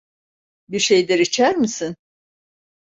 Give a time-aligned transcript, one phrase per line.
[0.69, 1.95] Bir şeyler içer misin?